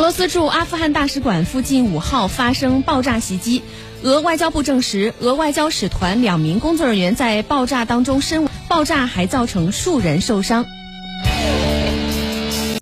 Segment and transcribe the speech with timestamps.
[0.00, 3.62] 俄罗斯驻阿富汗大使馆附近五号发生爆炸袭击。
[4.02, 10.64] 俄外交部证实俄外交使团两名工作人员在爆炸当中身亡爆炸还造成数人受伤。